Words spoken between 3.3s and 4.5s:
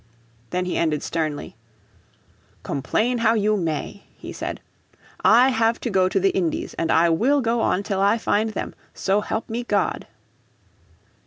you may," he